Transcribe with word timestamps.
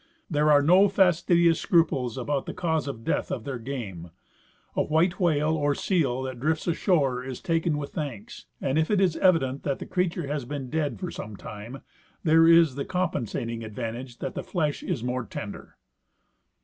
There 0.31 0.51
are 0.51 0.63
no 0.63 0.87
fastidious 0.87 1.59
scruples 1.61 2.17
about 2.17 2.47
the 2.47 2.55
cause 2.55 2.87
of 2.87 3.03
the 3.05 3.11
death 3.11 3.29
of 3.31 3.43
their 3.43 3.59
game 3.59 4.09
A 4.75 4.81
white 4.81 5.13
Avhale 5.21 5.53
or 5.55 5.75
seal 5.75 6.23
that 6.23 6.39
drifts 6.39 6.65
ashore 6.65 7.23
is 7.23 7.39
taken 7.39 7.77
with 7.77 7.91
thanks, 7.91 8.47
and 8.59 8.79
if 8.79 8.89
it 8.89 8.99
is 8.99 9.15
evident 9.17 9.61
that 9.61 9.77
the 9.77 9.85
creature 9.85 10.25
has 10.25 10.43
been 10.43 10.71
dead 10.71 10.99
for 10.99 11.11
some 11.11 11.35
time 11.35 11.83
there 12.23 12.47
is 12.47 12.73
the 12.73 12.83
compensating 12.83 13.63
advantage 13.63 14.17
that 14.17 14.33
the 14.33 14.41
flesh 14.43 14.81
is 14.81 15.03
more 15.03 15.23
tender. 15.23 15.77